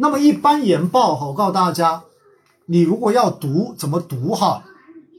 [0.00, 2.04] 那么一般研报哈，我告诉大家，
[2.64, 4.64] 你如果要读怎么读哈，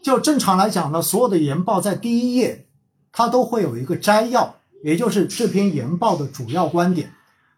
[0.02, 2.66] 就正常来讲呢，所有的研报在第一页
[3.12, 7.14] 它都会有一个摘要，也就是这篇研报的主要观点。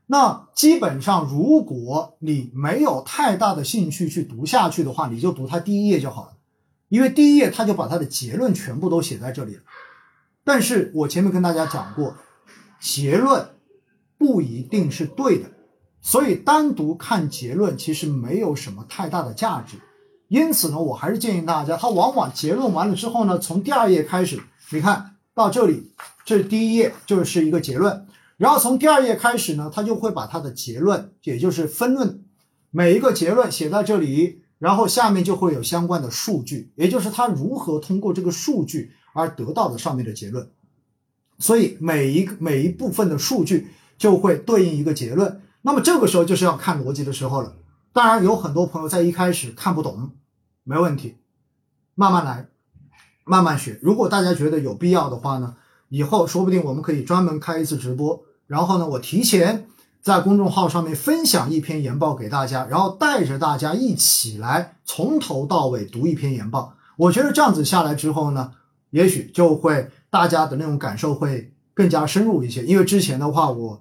[0.08, 6.34] 那基本上，如果你没有太大的兴趣去读下去的话，你就读它第一页就好了，
[6.90, 9.62] 因为第一页它就把它的结论全部都写在这里了。
[10.44, 12.18] 但是我前面跟大家讲过，
[12.82, 13.48] 结论
[14.18, 15.50] 不一定是对的，
[16.04, 19.78] 所以单独看结论其实没有什么太大的价值。
[20.28, 25.92] 因此呢，我还是建议大家，它往往结论完了之后呢，从第二页开始，你看到这里，
[26.26, 28.06] 这是第一页，就是一个结论。
[28.36, 32.24] 然后从第二页开始呢，他就会把他的结论，也就是分论，
[32.70, 40.50] 每一个结论写在这里，然后下面就会有相关的数据，也就是他如何通过这个数据而得到的上面的结论。
[41.40, 45.42] 所以每一个每一部分的数据就会对应一个结论。
[45.64, 47.54] 那么这个时候就是要看逻辑的时候了。
[47.92, 50.12] 当然有很多朋友在一开始看不懂，
[50.64, 51.18] 没问题，
[51.96, 52.48] 慢慢来，
[53.26, 53.80] 慢慢学。
[53.82, 55.56] 如果大家觉得有必要的话呢？
[55.90, 59.68] 以后说不定我们可以专门开一次直播，然后呢，我提前
[60.02, 66.74] 在公众号上面分享一篇研报给大家，然后带着大家一起来从头到尾读一篇研报。
[66.98, 68.54] 我觉得这样子下来之后呢，
[68.90, 72.64] 也许就会大家的那种感受会更加深入一些。
[72.66, 73.80] 因为之前的话，我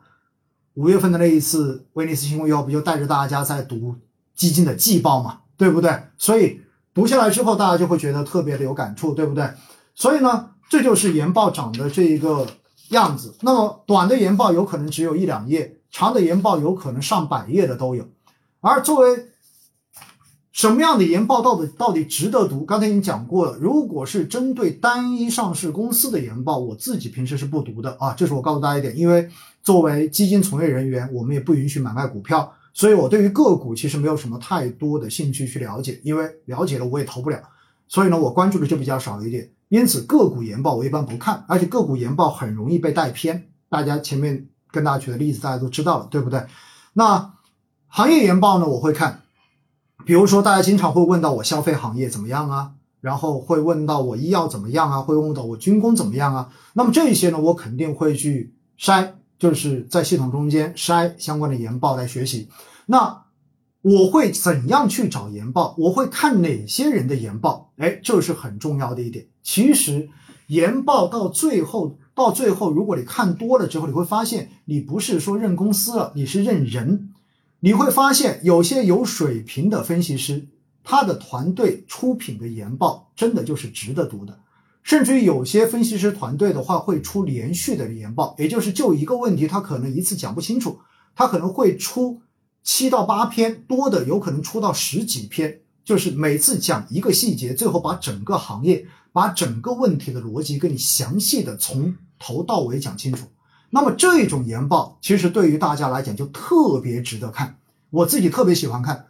[0.74, 3.96] 五月份的那一次威尼斯新闻以后，不就带着大家在读
[4.34, 6.04] 基金的季报嘛，对不对？
[6.18, 6.60] 所以
[6.94, 9.50] 读下来之后，大家就会觉得特别的有感触，对不对？
[9.94, 10.48] 所以呢。
[10.70, 12.46] 这就是研报长的这一个
[12.88, 13.34] 样子。
[13.42, 18.08] 那么短的研报有可能只有一两页，长的研报有可能上百页的都有。
[18.62, 19.26] 而作为
[20.50, 22.64] 什么样的研报到底到底值得读？
[22.64, 23.58] 刚才已经讲过了。
[23.58, 28.14] 如果是针对单一上市公司的研报，我自己平时是不读的啊。
[28.14, 29.28] 这是我告诉大家一点，因为
[29.62, 37.40] 作为基金从业人员，我们也不允许买卖股票，所以我对于个股其实没有什么太多的兴趣去了解，因为了解了我也投不了。
[37.86, 39.50] 所以呢，我关注的就比较少一点。
[39.68, 43.48] 因此，个股研报我一般不看，而且个股研报很容易被带偏。
[43.68, 46.44] 大家前面跟大家举的例子，大家都知道了，对不对？
[46.94, 47.34] 那
[47.88, 49.22] 行业研报呢，我会看，
[50.04, 56.52] 比如说大家经常会问到我消费行业怎么样啊，然后会问到我医药怎么样啊，会问到我军工怎么样啊。
[56.74, 59.12] 那么这些呢，我肯定会去筛，
[59.42, 62.48] 就是在系统中间筛相关的研报来学习。
[62.86, 63.20] 那。
[63.84, 65.74] 我会怎样去找研报？
[65.76, 67.72] 我会看哪些人的研报？
[67.78, 69.26] 哎，这是很重要的一点。
[69.42, 70.08] 其实
[70.46, 77.12] 研报到最后，到最后，如果你看多了之后，你会发现你不是说认公司了，你是认人。
[77.58, 80.46] 你会发现有些有水平的分析师，
[80.84, 84.38] 他的团队出品的研报真的就是值得读的。
[84.82, 90.78] 甚至于有些分析师团队的话，会出连续的研报，也就是就一个问题，他可能一次讲不清楚，
[91.14, 92.20] 他可能会出。
[92.64, 103.26] 七到八篇，多的有可能出到十几篇，就是每次讲一个细节，最后把整个行业、把整个问题的逻辑跟你详细的从头到尾讲清楚。
[103.70, 107.58] 那么这种研报，其实对于大家来讲就特别值得看，
[107.90, 109.06] 我自己特别喜欢看。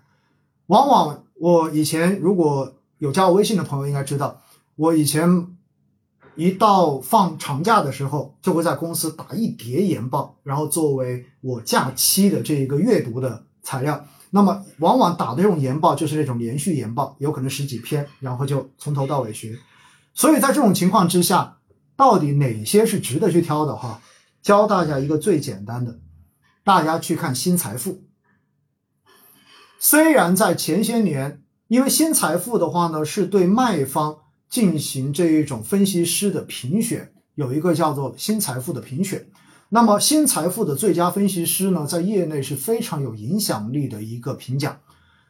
[0.68, 4.40] 往往我以前如果有加我微信的朋友应该知道，
[4.76, 5.46] 我以前
[6.34, 13.44] 一到放长假的时候，就会在公司打一叠研报，然后作为我假期的这一个阅读的。
[13.64, 19.56] 材料，那么往往打的这种研报就是那种连续研报，有可能十几篇，然后就从头到尾学。
[20.14, 21.58] 所以在这种情况之下，
[21.94, 24.00] 到底哪些是值得去挑的哈？
[24.42, 26.00] 教大家一个最简单的，
[26.64, 28.02] 大家去看新财富。
[29.78, 34.21] 虽然在前些年，因为新财富的话呢，是对卖方
[34.52, 39.26] 进行这一种分析师的评选，有一个叫做新财富的评选。
[39.70, 44.78] 那么新财富的最佳分析师呢，在业内是非常有影响力的一个评奖。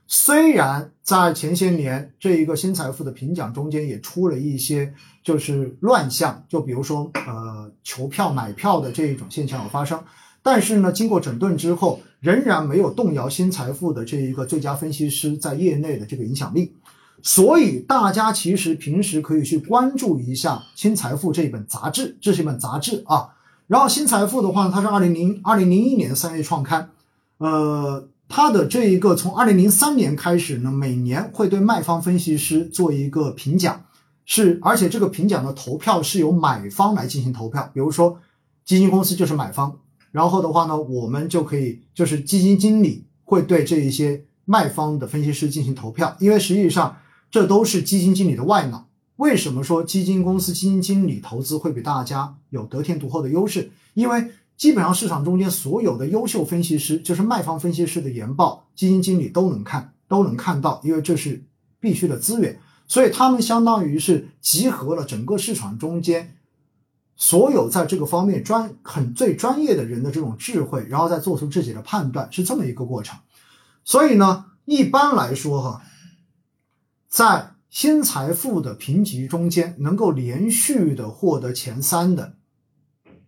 [0.09, 10.03] 虽然在前些年这一个新财富的评奖中间也出了一些就是乱象，就比如说呃求票买票的这一种现象有发生，
[10.43, 16.75] 但是呢，经过整顿之后，仍然没有动摇新财富的这一个最佳分析师在业内的这个影响力。
[17.23, 23.29] 所以大家其实平时可以去关注一下新财富这一本杂志，这是一本杂志啊。
[23.69, 26.91] 然后新财富的话，它是二零零二零零一年三月创刊，
[27.39, 33.85] 呃，它的这一个从二零零三年开始呢，每年会对卖方分析师做一个评奖，
[34.27, 38.19] 是而且这个评奖的投票是由买方来进行投票，比如说
[38.65, 39.79] 基金公司就是买方，
[40.11, 46.97] 然后的话呢，我们就可以就是基金经理会对这一些卖方的分析师进行投票，因为实际上
[47.33, 48.87] 这都是基金经理的外脑。
[49.17, 53.73] 为什么说基金公司基金经理投资会比大家有得天独厚的优势？
[53.95, 61.43] 因为基本上市场中间所有的优秀分析师，就是卖方分析师的研报，基金经理都能看，都能看到，因为这是
[61.81, 62.61] 必须的资源。
[62.87, 66.37] 所以他们相当于是集合了整个市场中间
[67.17, 73.19] 所有在这个方面专很最专业的人的这种智慧，然后再做出自己的判断，是这么一个过程。
[73.85, 75.83] 所以呢，一般来说哈，
[77.13, 82.37] 在新财富的评级中间，能够连续的获得前三的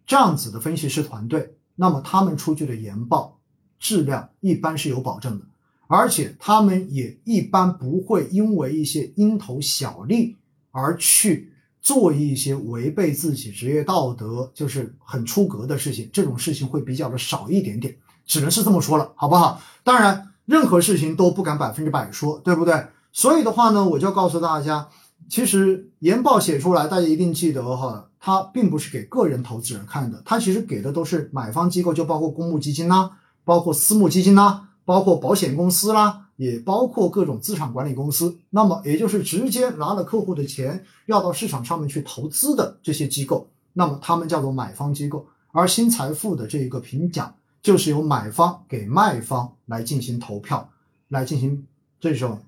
[0.06, 3.40] 这样子的分析师团队，那么他们出具的研报
[3.78, 5.44] 质量一般是有保证的。
[5.86, 10.38] 而且他们也一般不会因为一些蝇头小利
[10.70, 11.52] 而去
[11.82, 16.08] 做一些违背自己职业道德，就是很出格的事情。
[16.10, 17.94] 这种事情会比较的少一点点，
[18.24, 19.60] 只能是这么说了，好不好？
[19.82, 22.86] 当然，任何事情都不敢百分之百说，对不对？
[23.14, 24.88] 所以的话呢，我就告诉大家，
[25.30, 33.12] 其实研报写出来，大家一定记得哈，它并不是给个人投资人看的，它其实给的都是买方机构，就包括公募基金啦，
[33.42, 34.68] 包括私募基金啦。
[34.86, 45.26] 包括保险公司啦，也包括各种资产管理公司，那么也就是直接拿了客户的钱要到市场上面去投资的这些机构，那么他们叫做买方机构。
[45.52, 50.68] 而新财富的这一个评奖，就是由买方给卖方来进行投票，
[51.08, 51.66] 来进行
[51.98, 52.38] 这种，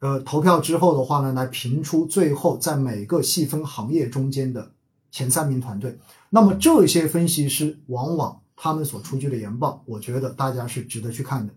[0.00, 4.70] 呃，投票之后的话呢，来评出最后在每个细分行业中间的
[5.10, 5.98] 前三名团队。
[6.30, 8.40] 那么这些分析师往往。
[8.60, 11.54] 他们所出具的研报，我觉得大家是值得去看的。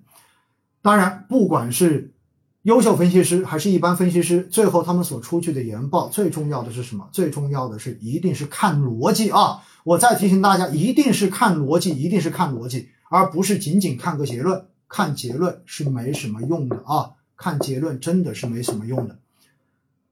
[0.84, 2.14] 当然，不管是
[2.62, 7.10] 优秀分析师还是一般分析师，最后他们所出具的研报，最重要的是什么？
[7.12, 9.64] 最重要的是一定是看逻辑啊！
[9.84, 14.68] 我再提醒大家，一定是看逻辑，一定是看逻辑，而不是仅仅看个结论。
[14.88, 17.14] 看结论是没什么用的啊！
[17.42, 19.18] 看结论真的是没什么用的。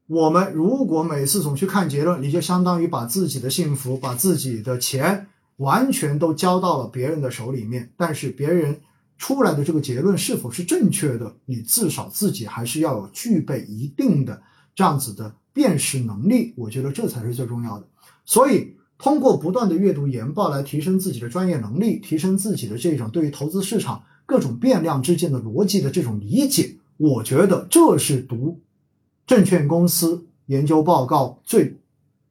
[0.07, 5.27] 我们如果每次总去看结论，你就相当于把自己的幸福、把自己的钱。
[5.59, 8.79] 完全都交到了别人的手里面，但是别人
[9.17, 14.41] 出来的这个结论是否是正确的，你至少自己还是要有具备一定的
[14.73, 17.85] 这样子的辨识能力，我觉得这才是最重要的。
[18.23, 28.61] 所以，通过不断的阅读研报来提升自己的专业能力，提升自己的这种对于投资市场各种变量之间的逻辑的这种理解，我觉得这是读
[29.25, 31.79] 证券公司研究报告最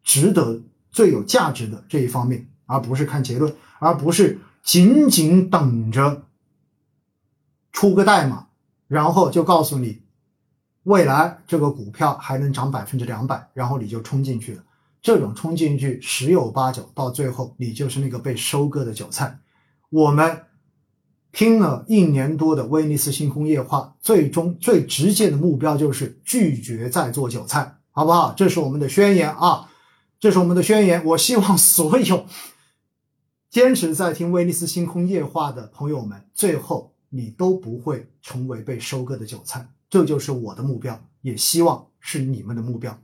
[0.03, 2.49] 值得、最有价值的这一方面。
[2.71, 6.27] 而不是看结论，而不是仅仅等着
[7.73, 8.49] 出个代码，
[8.87, 10.03] 然后就告诉你
[10.83, 14.63] 未来这个股票还能涨百分之两百，然后你就冲进去了。
[15.01, 19.39] 这种冲进去十有八九，到最后你就是那个被收割的韭菜。
[19.89, 20.43] 我们
[21.39, 28.35] 听了一年多的威尼斯星空夜话，最终最直接的目标就是拒绝再做韭菜，好不好？
[28.37, 29.71] 这是我们的宣言啊，
[30.19, 31.05] 这是我们的宣言。
[31.05, 32.27] 我希望所有。
[33.51, 42.99] 坚持在听威尼斯星空夜话的朋友们，最后你都不会成为被收割的韭菜，这就是我的目标，也希望是你们的目标。